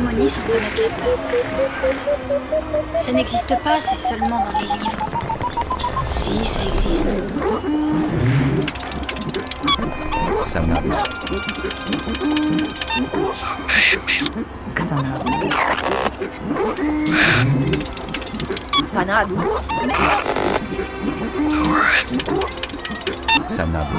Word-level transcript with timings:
Monde 0.00 0.10
vivait 0.10 0.24
en 0.24 0.24
harmonie 0.24 0.28
sans 0.28 0.40
connaître 0.42 0.82
la 0.82 0.88
peur. 0.96 1.18
Ça 2.98 3.12
n'existe 3.12 3.54
pas, 3.62 3.80
c'est 3.80 3.98
seulement 3.98 4.44
dans 4.44 4.58
les 4.58 4.66
livres. 4.66 5.06
Si, 6.04 6.44
ça 6.44 6.60
existe. 6.66 7.20
Xanadu. 10.44 10.90
Xanadu. 14.74 15.32
Xanadu. 18.86 19.36
Xanadu. 23.48 23.98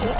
Oh, 0.00 0.18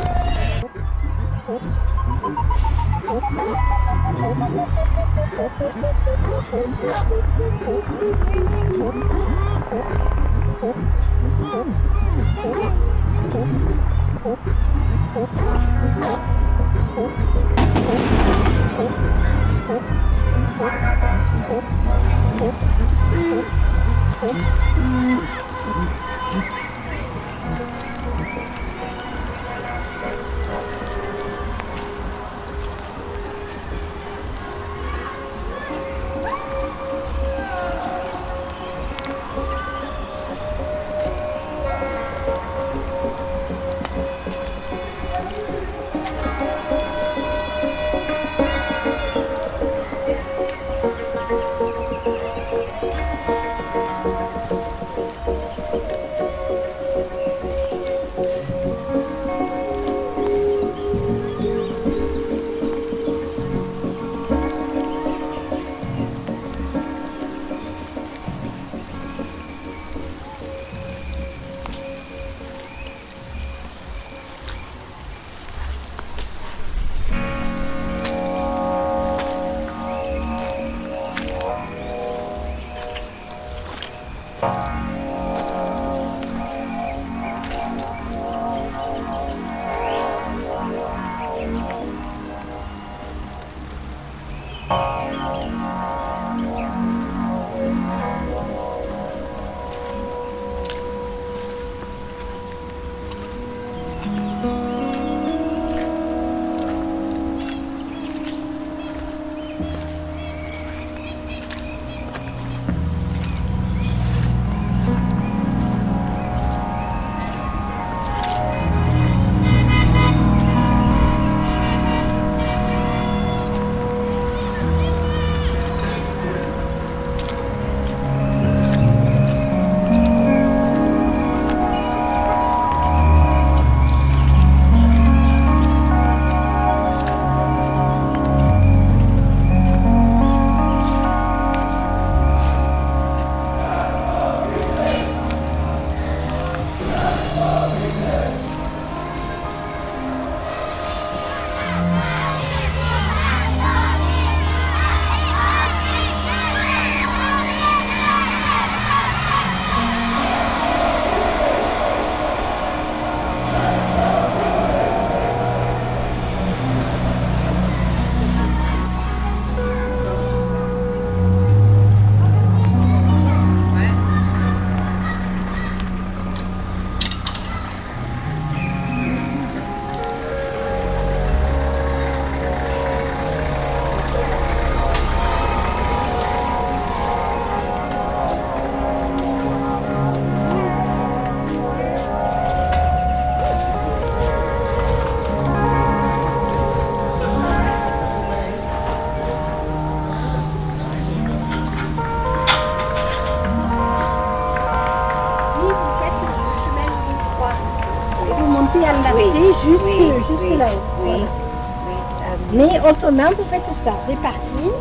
Autrement, 212.89 213.29
vous 213.37 213.45
faites 213.51 213.71
ça, 213.75 213.91
des 214.09 214.17
parkings. 214.17 214.73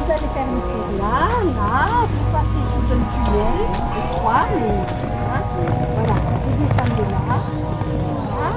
Vous 0.00 0.10
allez 0.10 0.28
faire 0.32 0.48
une 0.48 0.62
tour 0.72 0.88
là, 0.98 1.28
là, 1.52 2.06
vous 2.08 2.26
passez 2.32 2.62
sous 2.64 2.86
un 2.88 3.02
tunnel, 3.12 3.58
étroit, 4.00 4.46
mais 4.56 4.72
hein, 4.72 5.42
voilà, 5.94 6.16
vous 6.42 6.54
descendez 6.62 7.06
là, 7.10 7.20
là, 8.40 8.50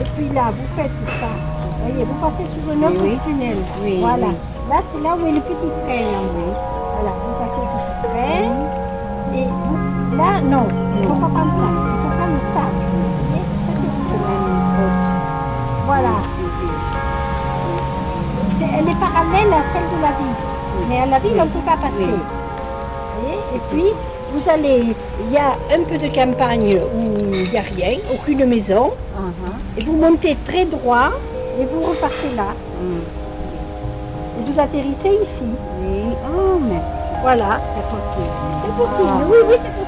et 0.00 0.04
puis 0.14 0.28
là, 0.28 0.44
vous 0.56 0.68
faites 0.76 0.98
ça. 1.20 1.26
Vous 1.26 1.82
voyez, 1.82 2.04
vous 2.04 2.14
passez 2.14 2.46
sous 2.46 2.70
un 2.70 2.78
autre 2.86 3.02
Oui. 3.02 3.18
tunnel. 3.26 3.58
Oui, 3.82 3.98
voilà. 4.00 4.28
oui. 4.28 4.36
Là, 4.70 4.76
c'est 4.82 5.00
là 5.02 5.10
où 5.16 5.26
est 5.26 5.32
le 5.32 5.40
petit 5.40 5.66
train. 5.66 6.06
là. 6.06 6.54
Voilà, 6.94 7.12
vous 7.22 7.34
passez 7.42 7.60
le 7.60 7.68
petit 7.74 7.94
train. 8.06 8.46
Et 9.34 9.46
vous, 9.46 10.16
là, 10.16 10.40
non, 10.42 10.66
il 10.94 11.02
ne 11.02 11.06
faut 11.08 11.14
pas 11.14 11.28
prendre 11.28 11.54
ça. 11.58 11.68
Il 11.74 11.98
faut 12.02 12.14
prendre 12.14 12.40
ça. 12.54 12.64
Vous 14.10 14.18
voyez, 14.22 14.46
ça, 14.76 14.86
tout. 14.86 15.86
Voilà. 15.86 16.14
C'est- 18.86 18.92
elle 18.92 18.96
est 18.96 19.00
parallèle 19.00 19.52
à 19.52 19.62
celle 19.72 19.88
de 19.96 20.02
la 20.02 20.12
ville. 20.18 20.36
Mais 20.88 20.98
à 21.00 21.06
la 21.06 21.18
ville, 21.18 21.32
on 21.40 21.44
ne 21.44 21.50
peut 21.50 21.66
pas 21.66 21.76
passer. 21.76 22.06
Oui. 23.24 23.34
Et 23.54 23.58
puis, 23.70 23.84
vous 24.32 24.48
allez, 24.48 24.94
il 25.26 25.32
y 25.32 25.36
a 25.38 25.52
un 25.74 25.82
peu 25.88 25.96
de 25.98 26.14
campagne 26.14 26.78
où 26.94 27.34
il 27.34 27.50
n'y 27.50 27.56
a 27.58 27.62
rien, 27.62 27.98
aucune 28.12 28.44
maison. 28.46 28.92
Uh-huh. 29.16 29.78
Et 29.80 29.84
vous 29.84 29.92
montez 29.96 30.36
très 30.46 30.64
droit 30.64 31.10
et 31.58 31.64
vous 31.64 31.82
repartez 31.90 32.34
là. 32.36 32.48
Mm. 32.80 33.00
Et 34.38 34.50
vous 34.52 34.60
atterrissez 34.60 35.18
ici. 35.22 35.44
Oui. 35.80 36.02
Oh, 36.28 36.58
merci. 36.60 37.08
Voilà. 37.22 37.60
C'est 37.74 37.82
possible. 37.82 38.34
C'est 38.62 38.76
possible. 38.76 39.08
Ah. 39.08 39.26
Oui, 39.28 39.38
oui, 39.48 39.54
c'est 39.54 39.74
possible. 39.74 39.85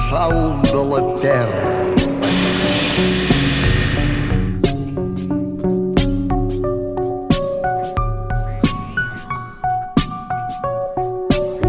szału 0.00 0.62
la 0.90 1.00
terra. 1.20 1.70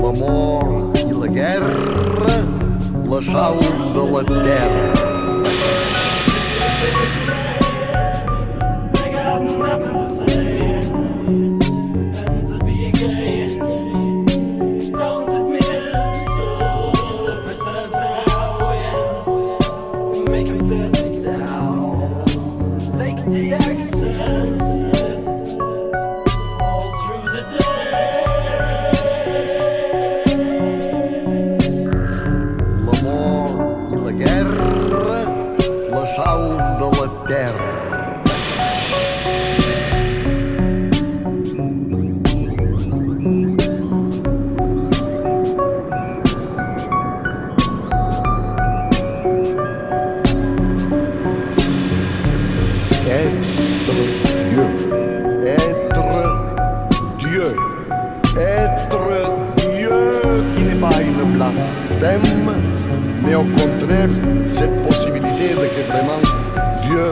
L'amor 0.02 0.66
i 0.96 1.14
la 1.14 1.28
guerra, 1.28 2.36
la 3.10 3.22
sau 3.22 3.58
de 3.94 4.04
la 4.12 4.24
terra. 4.24 4.94
I 8.96 9.12
got 9.12 9.42
nothing 9.58 9.94
to 9.94 10.08
say. 10.08 10.63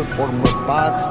formar 0.06 0.66
parte 0.66 1.11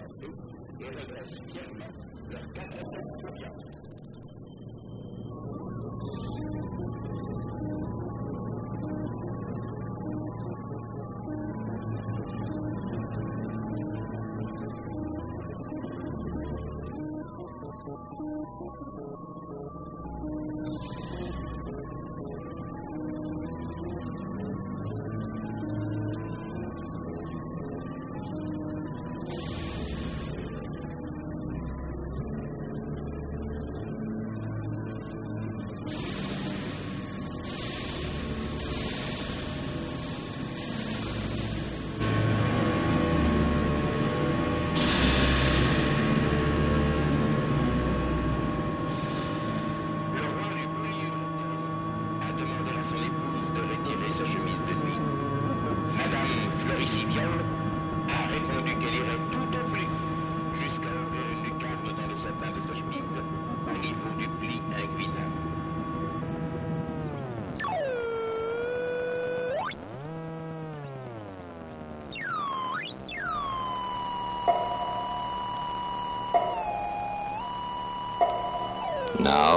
virtud, 0.00 0.34
pero 0.78 0.98
la. 1.78 1.90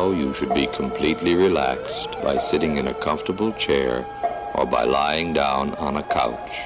Now 0.03 0.11
you 0.11 0.33
should 0.33 0.53
be 0.53 0.67
completely 0.67 1.33
relaxed 1.33 2.21
by 2.21 2.37
sitting 2.37 2.75
in 2.75 2.87
a 2.87 2.93
comfortable 2.93 3.53
chair 3.53 4.05
or 4.53 4.65
by 4.65 4.83
lying 4.83 5.31
down 5.31 5.75
on 5.75 5.95
a 5.95 6.03
couch. 6.03 6.59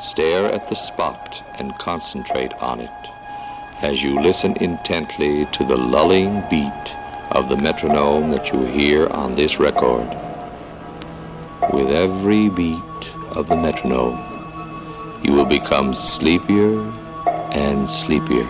Stare 0.00 0.46
at 0.46 0.68
the 0.68 0.74
spot 0.74 1.44
and 1.60 1.78
concentrate 1.78 2.52
on 2.54 2.80
it 2.80 3.02
as 3.82 4.02
you 4.02 4.20
listen 4.20 4.56
intently 4.56 5.46
to 5.52 5.64
the 5.64 5.76
lulling 5.76 6.42
beat 6.50 6.96
of 7.30 7.48
the 7.48 7.56
metronome 7.56 8.32
that 8.32 8.50
you 8.52 8.64
hear 8.64 9.06
on 9.10 9.36
this 9.36 9.60
record. 9.60 10.08
With 11.72 11.92
every 11.92 12.48
beat 12.48 13.04
of 13.36 13.46
the 13.46 13.56
metronome, 13.56 14.18
you 15.22 15.34
will 15.34 15.50
become 15.58 15.94
sleepier 15.94 16.80
and 17.52 17.88
sleepier. 17.88 18.48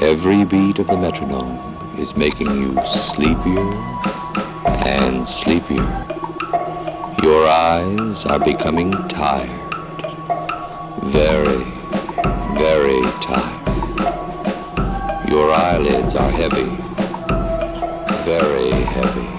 Every 0.00 0.44
beat 0.44 0.78
of 0.78 0.86
the 0.88 0.98
metronome 0.98 1.75
is 1.98 2.16
making 2.16 2.48
you 2.48 2.76
sleepier 2.84 3.72
and 4.84 5.26
sleepier. 5.26 6.06
Your 7.22 7.48
eyes 7.48 8.26
are 8.26 8.38
becoming 8.38 8.92
tired. 9.08 9.50
Very, 11.04 11.64
very 12.54 13.00
tired. 13.20 13.66
Your 15.28 15.52
eyelids 15.52 16.14
are 16.14 16.30
heavy. 16.30 16.70
Very 18.24 18.70
heavy. 18.70 19.35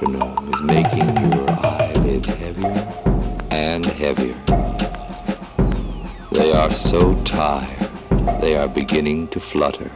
Metronome 0.00 0.54
is 0.54 0.60
making 0.62 1.30
your 1.30 1.50
eyelids 1.50 2.28
heavier 2.28 2.88
and 3.50 3.84
heavier. 3.84 4.34
They 6.32 6.52
are 6.52 6.70
so 6.70 7.22
tired, 7.24 7.90
they 8.40 8.56
are 8.56 8.68
beginning 8.68 9.28
to 9.28 9.40
flutter. 9.40 9.90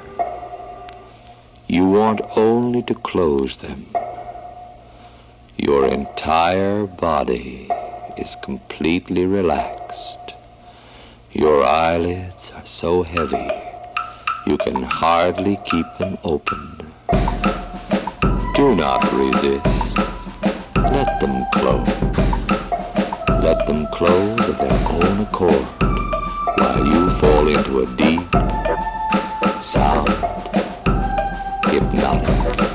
You 1.69 1.87
want 1.87 2.21
only 2.37 2.83
to 2.83 2.95
close 2.95 3.57
them. 3.59 3.87
Your 5.57 5.87
entire 5.87 6.87
body 6.87 7.69
is 8.19 8.37
completely 8.37 9.25
relaxed. 9.27 10.35
Your 11.33 11.65
eyelids 11.65 12.53
are 12.55 12.67
so 12.67 13.03
heavy, 13.05 13.49
you 14.47 14.59
can 14.59 14.83
hardly 14.83 15.59
keep 15.65 15.87
them 15.95 16.19
open. 16.23 16.94
Do 18.55 18.77
not 18.77 19.03
resist. 19.13 19.99
Let 20.77 21.19
them 21.21 21.45
close. 21.55 21.89
Let 23.43 23.67
them 23.67 23.85
close 23.89 24.49
of 24.49 24.59
their 24.59 24.79
own 24.91 25.21
accord 25.23 25.67
while 26.59 26.87
you 26.87 27.11
fall 27.11 27.49
into 27.49 27.81
a 27.81 27.87
deep, 27.97 28.23
sound, 29.61 30.09
hypnotic 31.67 32.74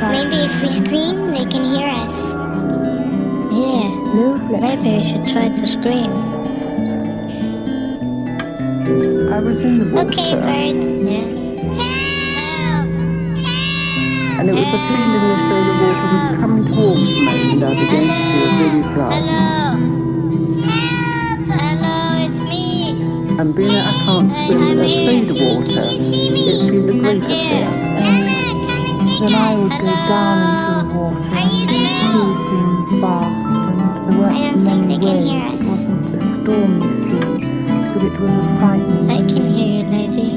maybe 0.00 0.36
if 0.46 0.60
we 0.62 0.68
scream, 0.68 1.32
they 1.32 1.44
can 1.44 1.64
hear 1.64 1.88
us. 1.88 2.32
Yeah. 3.52 3.88
Maybe 4.60 4.96
we 4.96 5.02
should 5.02 5.26
try 5.26 5.48
to 5.48 5.66
scream. 5.66 6.12
I 9.32 9.40
was 9.40 9.58
in 9.58 9.78
the. 9.78 9.84
Okay, 10.00 10.34
bird. 10.34 10.76
Yeah. 11.02 11.26
And 14.38 14.48
it 14.48 14.52
was 14.54 14.62
a 14.62 14.78
feeling 14.86 15.12
as 15.18 15.42
though 15.50 15.64
the 15.68 15.74
water 15.82 16.08
was 16.14 16.24
coming 16.38 16.64
towards 16.64 17.00
me, 17.02 17.12
and 17.52 17.64
I 17.64 17.66
began 17.74 18.04
to 18.06 18.14
feel 18.30 18.50
very 18.58 18.82
frightened. 18.94 19.28
Hello. 19.28 19.52
Hello, 21.58 21.96
it's 22.24 22.40
me. 22.42 22.62
And 23.38 23.48
being 23.54 23.72
that 23.72 23.86
I 23.86 23.94
can't 24.06 24.30
swim 24.46 24.60
I'm 24.62 24.78
a 24.78 24.80
here. 24.84 25.10
speed 25.18 25.28
of 25.30 25.38
water, 25.42 25.82
it 25.82 26.72
in 26.72 26.86
the 26.86 26.92
grief 26.92 27.22
affair. 27.24 27.87
Then 29.18 29.34
I 29.34 29.56
would 29.56 29.70
go 29.70 29.84
down 30.06 30.38
into 30.46 30.78
the 30.78 30.94
water, 30.94 31.26
keeping 31.50 33.00
fast, 33.00 33.34
and 33.66 33.80
there 34.06 34.18
weren't 34.20 34.62
many 34.64 34.96
waves. 34.96 35.34
It 35.34 35.66
wasn't 35.66 36.06
a 36.14 36.30
stormy 36.38 36.86
sea, 37.02 37.34
but 37.92 38.02
it 38.04 38.14
was 38.20 38.30
a 38.30 38.58
frightening 38.60 39.10
I 39.10 39.18
can 39.26 39.44
hear 39.48 39.70
you, 39.74 39.90
lady. 39.90 40.30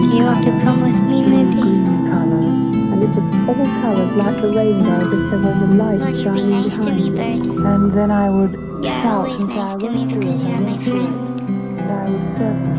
Do 0.00 0.16
you 0.16 0.24
want 0.24 0.42
to 0.44 0.52
come 0.64 0.80
with 0.80 0.98
me, 1.02 1.18
maybe? 1.28 1.60
and 2.92 3.02
it 3.02 3.08
was 3.08 3.26
all 3.48 3.66
colours 3.82 4.12
like 4.16 4.40
the 4.40 4.48
rainbow, 4.48 5.10
but 5.10 5.30
there 5.30 5.40
was 5.40 5.56
a 5.60 5.66
light 5.76 6.00
Will 6.00 6.16
you 6.16 6.32
be 6.32 6.46
nice 6.46 6.78
to 6.78 6.90
me, 6.90 7.10
bird? 7.10 7.46
And 7.66 7.92
then 7.92 8.10
I 8.10 8.30
would 8.30 8.52
You're 8.82 9.06
always 9.12 9.44
nice 9.44 9.74
to 9.76 9.90
me 9.90 10.06
because 10.06 10.42
you're 10.42 10.60
my 10.60 10.78
friend. 10.78 11.40
And 11.80 11.90
I 11.92 12.08
would 12.08 12.71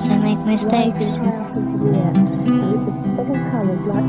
sometimes 0.00 0.08
I 0.08 0.18
make 0.34 0.40
mistakes. 0.46 1.18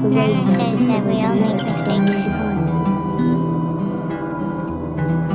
Nana 0.09 0.43
says 0.49 0.79
that 0.87 1.03
we 1.05 1.13
all 1.23 1.35
make 1.35 1.63
mistakes. 1.63 2.27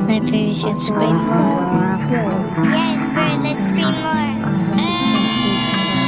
Maybe 0.07 0.47
we 0.47 0.53
should 0.53 0.77
scream 0.77 1.15
more. 1.15 1.97
Yes, 2.65 3.07
bird, 3.07 3.39
let's 3.43 3.67
scream 3.69 3.95
more. 4.01 4.27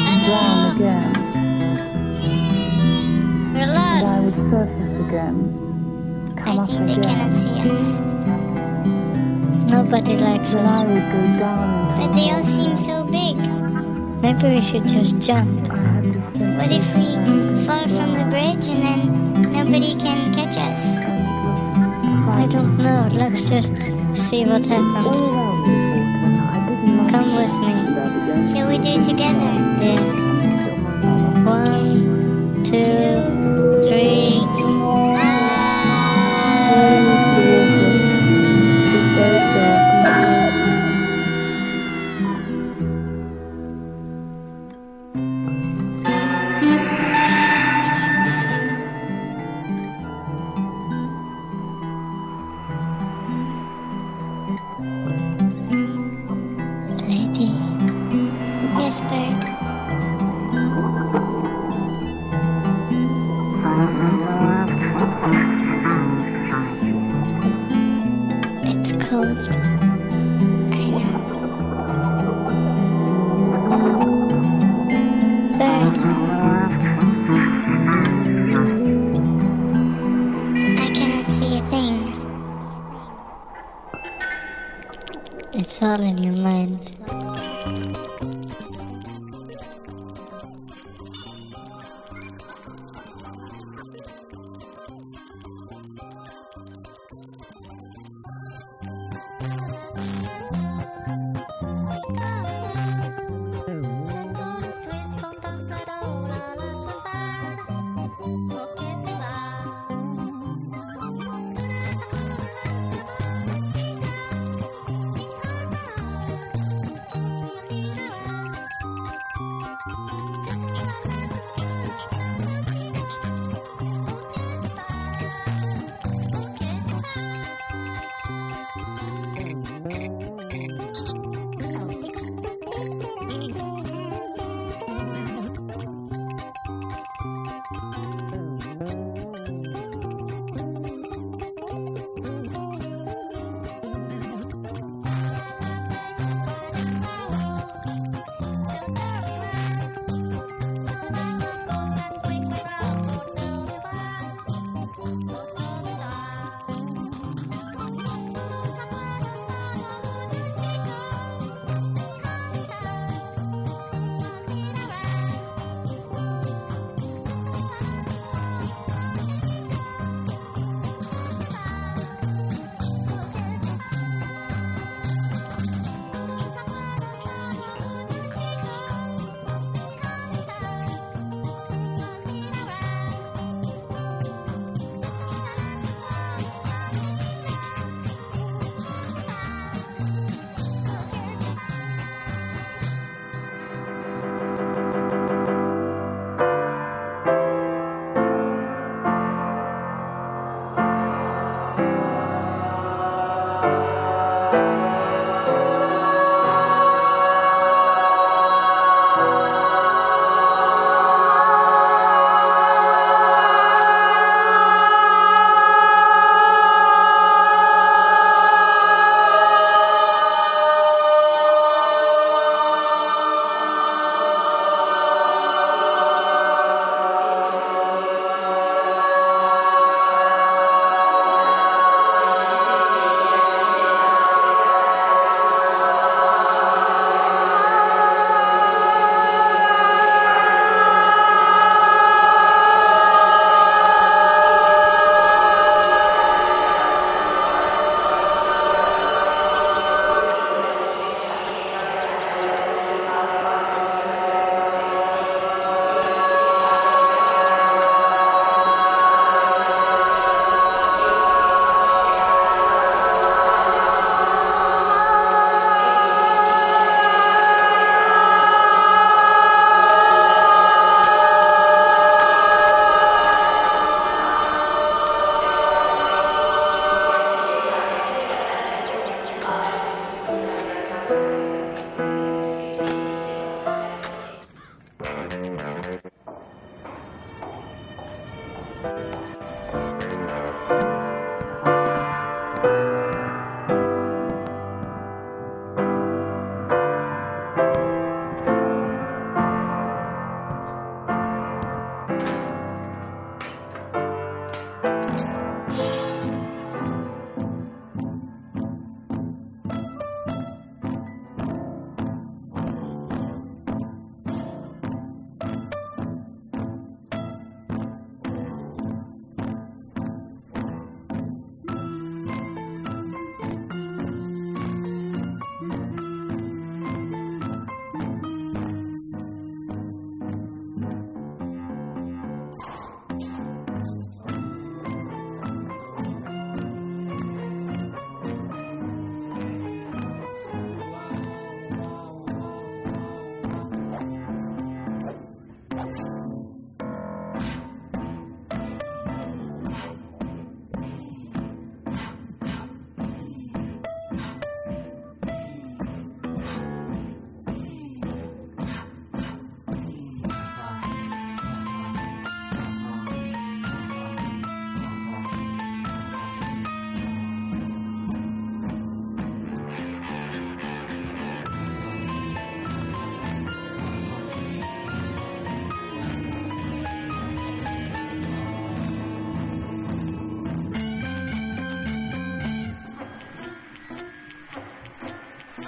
Surface 4.08 4.38
again. 5.08 5.67
I 6.48 6.66
think 6.66 6.88
they 6.88 6.96
cannot 6.96 7.34
see 7.34 7.60
us. 7.70 8.00
Nobody 9.70 10.16
likes 10.16 10.56
us. 10.56 10.84
But 12.00 12.14
they 12.16 12.32
all 12.32 12.42
seem 12.42 12.78
so 12.78 13.04
big. 13.04 13.36
Maybe 14.22 14.56
we 14.56 14.62
should 14.62 14.88
just 14.88 15.20
jump. 15.20 15.68
What 15.68 16.72
if 16.72 16.88
we 16.96 17.16
fall 17.66 17.86
from 17.90 18.14
the 18.16 18.26
bridge 18.30 18.66
and 18.72 18.82
then 18.82 19.52
nobody 19.52 19.94
can 19.96 20.34
catch 20.34 20.56
us? 20.56 21.00
I 22.32 22.48
don't 22.50 22.78
know. 22.78 23.10
Let's 23.12 23.50
just 23.50 23.74
see 24.16 24.46
what 24.46 24.66
happens. 24.66 25.20
Come 27.12 27.30
with 27.36 27.56
me. 27.60 27.76
Shall 28.54 28.70
we 28.70 28.78
do 28.78 29.02
it 29.02 29.04
together? 29.04 29.54
Yeah. 29.84 30.02
One, 31.44 32.64
two, 32.64 33.90
three. 33.90 34.17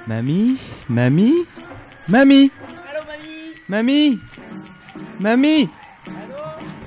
Mamie 0.09 0.57
Mamie 0.89 1.45
Mamie. 2.07 2.49
Allô, 2.89 3.05
mamie. 3.05 3.53
Mamie 3.69 4.19
Mamie. 5.19 5.69
Allô. 6.07 6.35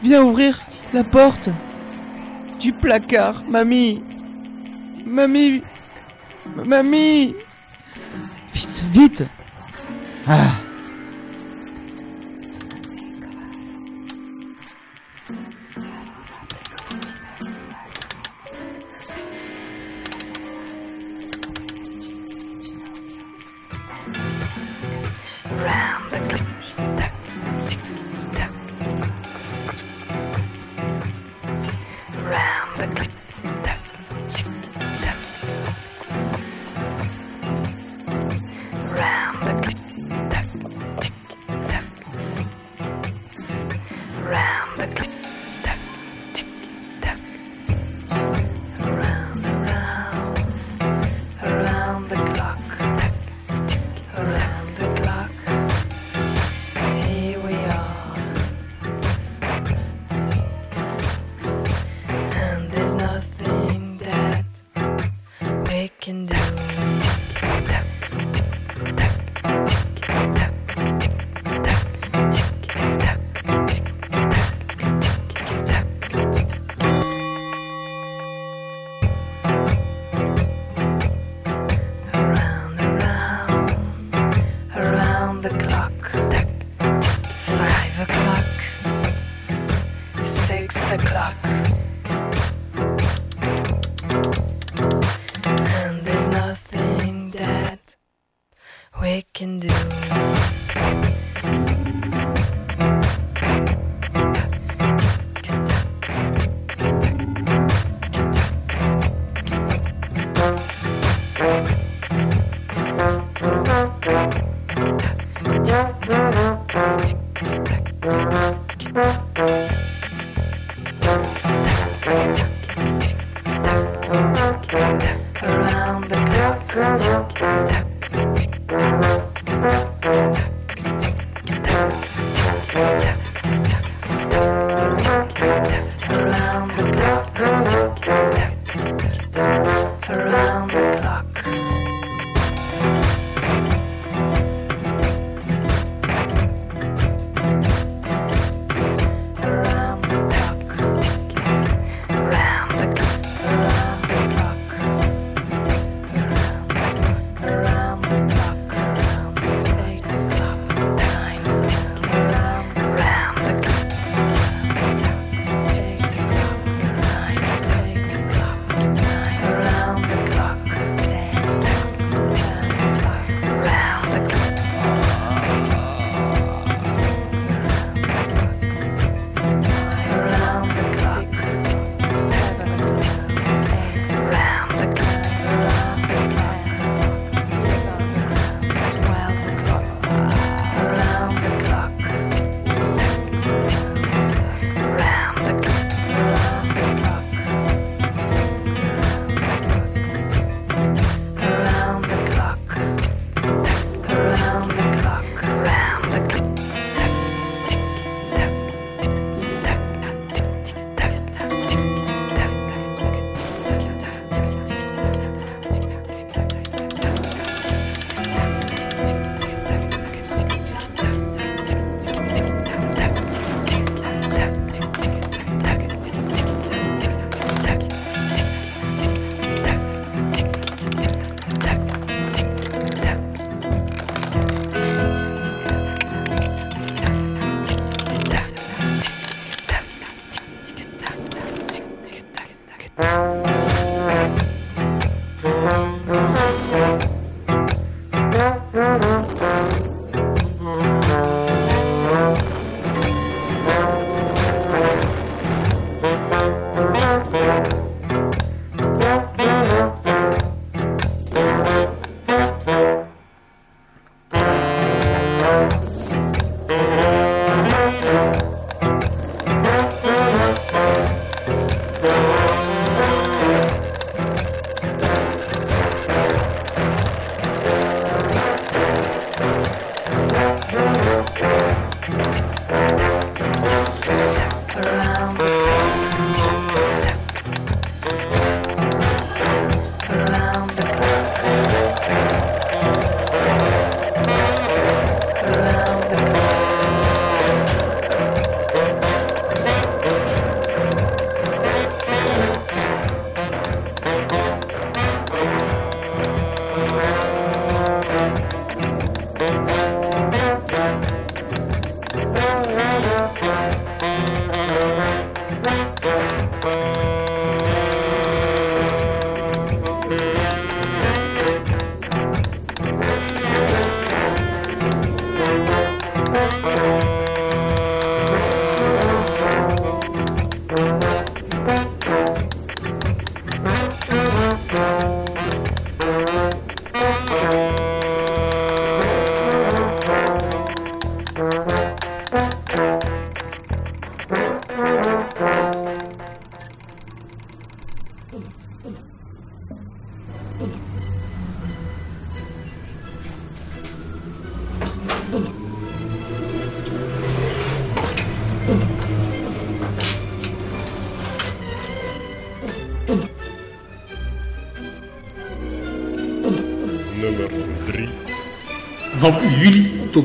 Viens 0.03 0.25
ouvrir 0.25 0.61
la 0.93 1.05
porte 1.05 1.51
du 2.59 2.73
placard, 2.73 3.45
mamie. 3.49 4.03
Mamie 5.07 5.62
Mamie. 6.57 7.37
Vite, 8.53 8.83
vite. 8.93 9.23
Ah. 10.27 10.62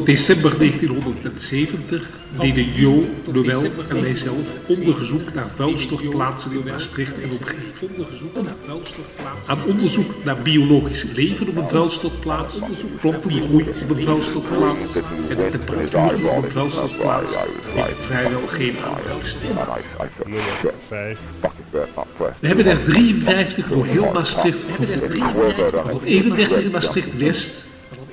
December 0.08 0.58
1970 0.58 2.10
deden 2.40 2.74
Jo, 2.74 3.06
Noël 3.34 3.64
en 3.90 4.02
mijzelf 4.02 4.56
onderzoek 4.68 5.34
naar 5.34 5.50
vuilstortplaatsen 5.50 6.52
in 6.52 6.68
Maastricht 6.68 7.22
en 7.22 7.32
omgeving. 7.32 7.92
Aan 9.46 9.64
onderzoek 9.64 10.24
naar 10.24 10.38
biologisch 10.42 11.04
leven 11.04 11.48
op 11.48 11.58
een 11.58 11.70
vuilstortplaats, 11.70 12.60
plantengroei 13.00 13.66
op 13.84 13.90
een 13.90 14.02
vuilstortplaats 14.02 14.96
en 14.96 15.38
de 15.38 15.50
temperatuur 15.52 16.30
op 16.30 16.44
een 16.44 16.52
vuilstortplaats 16.52 17.36
heeft 17.74 18.06
vrijwel 18.06 18.48
geen 18.48 18.76
aandacht 18.78 19.20
besteed. 19.20 19.50
Nummer 20.26 20.74
5. 20.80 21.20
We 22.40 22.48
hebben 22.48 22.66
er 22.66 22.84
53 22.84 23.68
door 23.68 23.86
heel 23.86 24.12
Maastricht 24.12 24.64
gevonden, 24.64 25.72
waarvan 25.72 26.02
31 26.04 26.64
in 26.64 26.72
Maastricht 26.72 27.18
West 27.18 27.67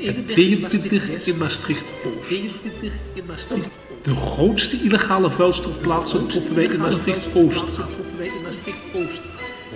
en 0.07 0.25
22 0.25 1.27
in 1.27 1.37
Maastricht 1.39 1.85
Oost. 2.05 2.31
De 4.03 4.15
grootste 4.15 4.81
illegale 4.83 5.31
vuilstofplaatsen 5.31 6.27
troffen 6.27 6.55
wij 6.55 6.65
in 6.65 6.81
Maastricht 6.81 7.29
Oost. 7.35 7.65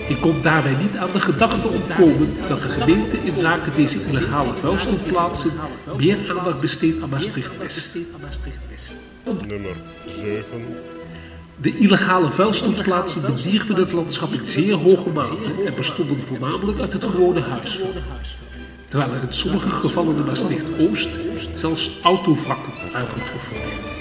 Ik 0.08 0.20
kon 0.20 0.42
daarbij 0.42 0.74
niet 0.82 0.96
aan 0.96 1.12
de 1.12 1.20
gedachte 1.20 1.68
opkomen 1.68 2.36
dat 2.48 2.62
de 2.62 2.68
gemeente 2.68 3.16
in 3.24 3.36
zaken 3.36 3.72
deze 3.74 4.04
illegale 4.04 4.54
vuilstofplaatsen 4.54 5.50
meer 5.96 6.18
aandacht 6.36 6.60
besteedt 6.60 7.02
aan 7.02 7.08
Maastricht 7.08 7.58
West. 7.58 7.96
Nummer 9.46 9.76
7. 10.06 10.66
De 11.60 11.78
illegale 11.78 12.30
vuilstofplaatsen 12.30 13.20
bedierven 13.20 13.74
het 13.74 13.92
landschap 13.92 14.32
in 14.32 14.44
zeer 14.44 14.74
hoge 14.74 15.10
mate 15.10 15.50
en 15.66 15.74
bestonden 15.74 16.20
voornamelijk 16.20 16.80
uit 16.80 16.92
het 16.92 17.04
gewone 17.04 17.40
huisvuil. 17.40 17.92
Terwijl 18.88 19.12
er 19.12 19.22
in 19.22 19.32
sommige 19.32 19.68
gevallen 19.68 20.16
in 20.16 20.24
Maastricht-Oost 20.24 21.18
zelfs 21.54 22.00
autovrakken 22.02 22.72
aangetroffen 22.94 23.56
werden. 23.56 23.96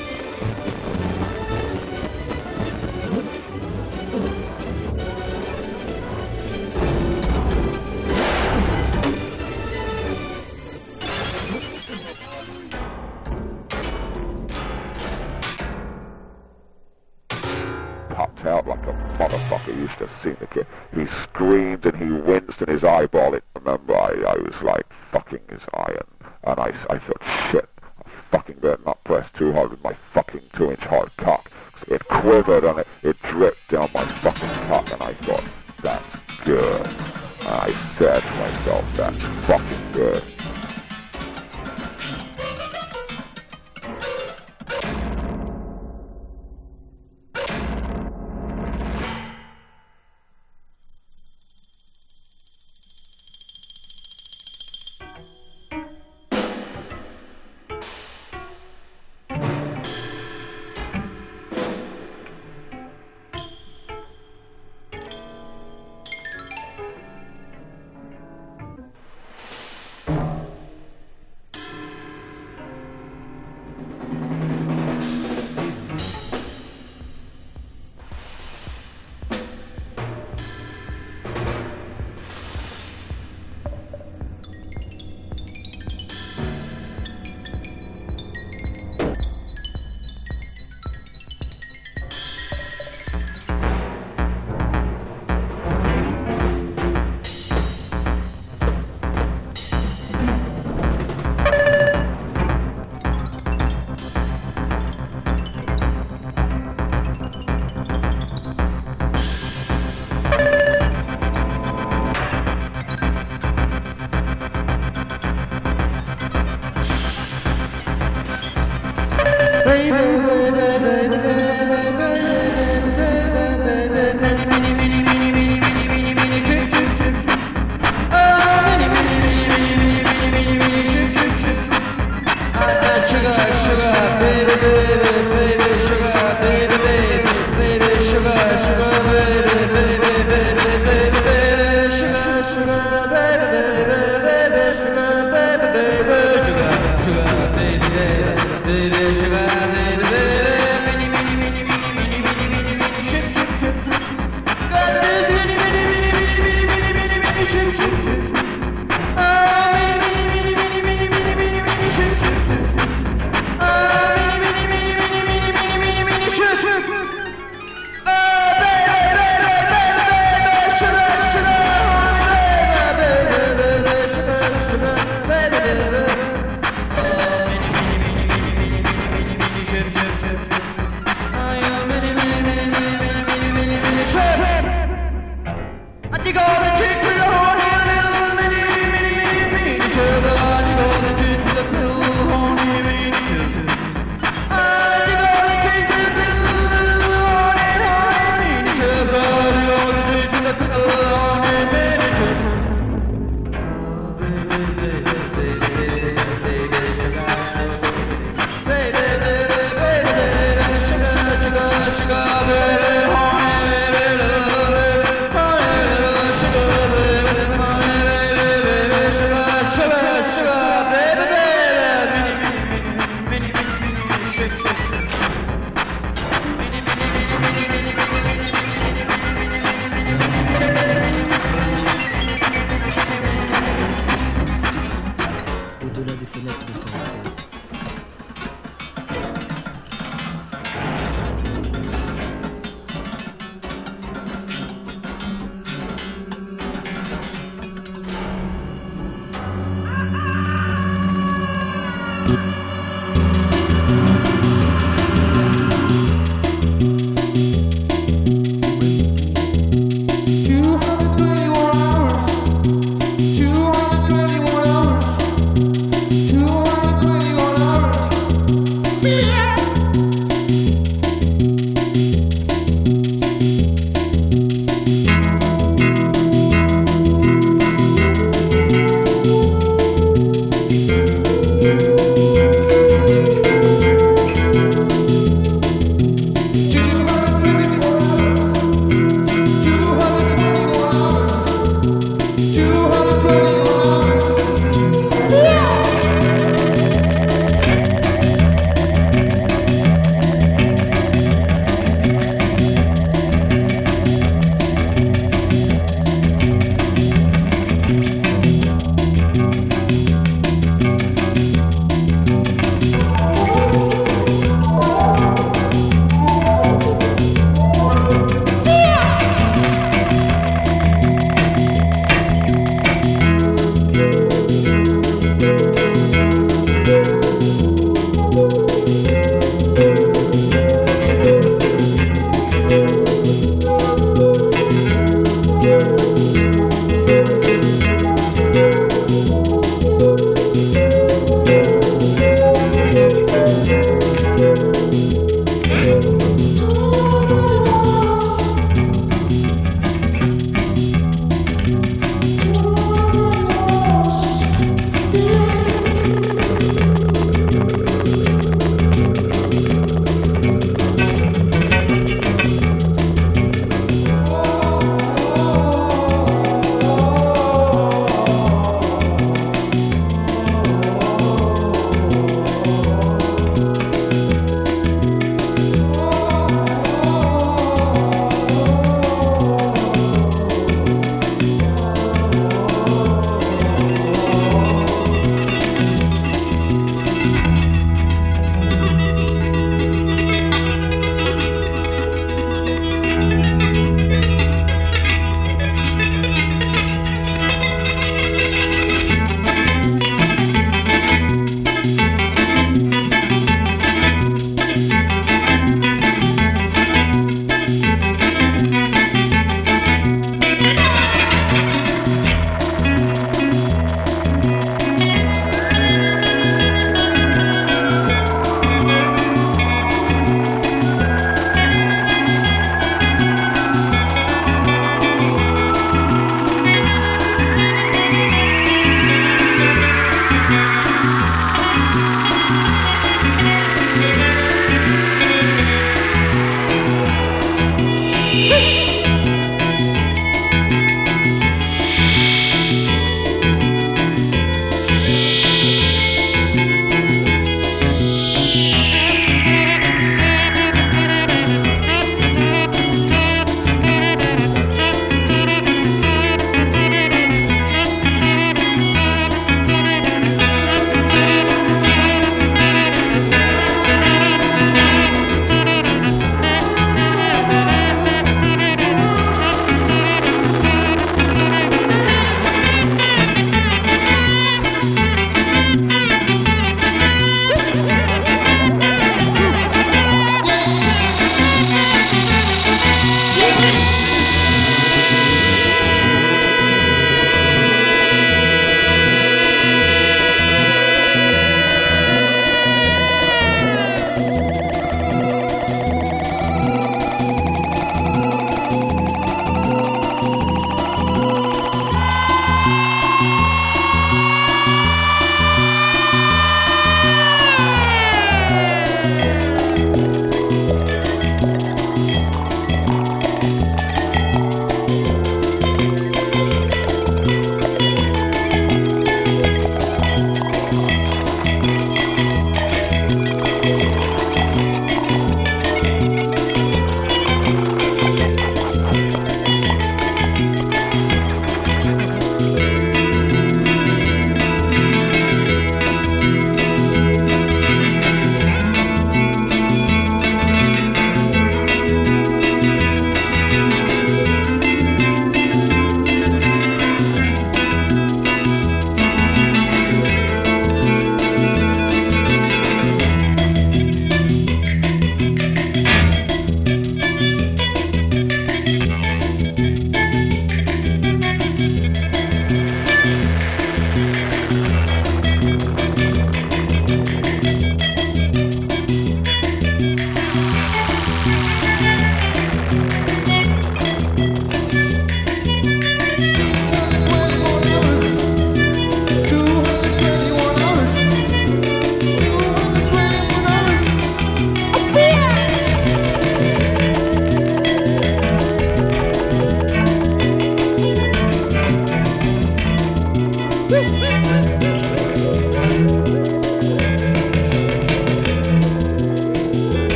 out 18.48 18.66
like 18.66 18.80
a 18.88 18.94
motherfucker 19.20 19.74
used 19.74 19.98
to 19.98 20.10
see 20.22 20.32
the 20.32 20.48
kid. 20.48 20.66
He 20.94 21.06
screamed 21.06 21.86
and 21.86 21.96
he 21.98 22.10
winced 22.10 22.62
and 22.62 22.70
his 22.70 22.84
eyeball, 22.84 23.34
it, 23.34 23.44
remember, 23.68 23.98
I, 23.98 24.34
I 24.34 24.38
was 24.38 24.62
like 24.62 24.86
fucking 25.12 25.42
his 25.50 25.62
iron. 25.74 26.08
And 26.44 26.60
I, 26.60 26.74
I 26.90 26.98
thought, 27.00 27.24
shit, 27.52 27.70
I 27.84 28.10
fucking 28.32 28.58
better 28.58 28.80
not 28.86 29.04
press 29.04 29.30
too 29.32 29.52
hard 29.52 29.72
with 29.72 29.84
my 29.84 29.94
fucking 30.14 30.44
two 30.54 30.72
inch 30.72 30.80
hard 30.80 31.16
cock. 31.18 31.52
It 31.88 32.06
quivered 32.08 32.64
and 32.64 32.80
it, 32.80 32.88
it 33.04 33.22
dripped 33.24 33.70
down 33.70 33.90
my 33.94 34.06
fucking 34.06 34.50
cock 34.68 34.92
and 34.92 35.02
I 35.02 35.14
thought, 35.14 35.44
that's 35.82 36.16
good. 36.44 36.86
And 36.86 37.48
I 37.48 37.70
said 37.98 38.22
to 38.22 38.36
myself, 38.36 38.96
that's 38.96 39.18
fucking 39.46 39.92
good. 39.94 40.24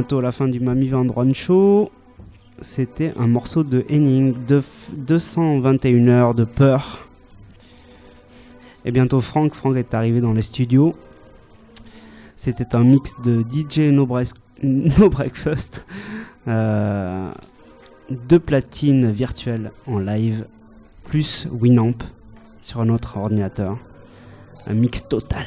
Bientôt 0.00 0.22
la 0.22 0.32
fin 0.32 0.48
du 0.48 0.60
Mami 0.60 0.88
Vendron 0.88 1.30
Show. 1.34 1.90
C'était 2.62 3.12
un 3.18 3.26
morceau 3.26 3.64
de 3.64 3.84
Henning, 3.90 4.32
de 4.46 4.62
221 4.96 6.08
heures 6.08 6.34
de 6.34 6.44
peur. 6.44 7.06
Et 8.86 8.92
bientôt 8.92 9.20
Franck, 9.20 9.54
Franck 9.54 9.76
est 9.76 9.92
arrivé 9.92 10.22
dans 10.22 10.32
les 10.32 10.40
studios. 10.40 10.96
C'était 12.38 12.74
un 12.74 12.82
mix 12.82 13.12
de 13.22 13.42
DJ 13.42 13.92
No, 13.92 14.06
Breakfast, 14.06 15.84
euh, 16.48 17.30
deux 18.08 18.40
platines 18.40 19.10
virtuelles 19.10 19.70
en 19.86 19.98
live, 19.98 20.46
plus 21.04 21.46
Winamp 21.52 21.98
sur 22.62 22.80
un 22.80 22.88
autre 22.88 23.18
ordinateur. 23.18 23.76
Un 24.66 24.72
mix 24.72 25.06
total. 25.06 25.44